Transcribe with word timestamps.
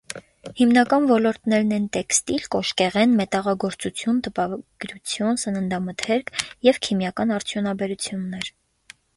Հիմնական 0.59 1.03
ոլորտներն 1.09 1.75
են՝ 1.77 1.83
տեքստիլ, 1.97 2.47
կոշկեղեն, 2.55 3.13
մետաղագործություն, 3.19 4.23
տպագրություն, 4.29 5.39
սննդամթերք 5.45 6.35
և 6.71 6.81
քիմիական 6.89 7.37
արդյունաբերություններ։ 7.41 8.53